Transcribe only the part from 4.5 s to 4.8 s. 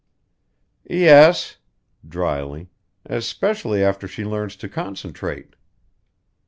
to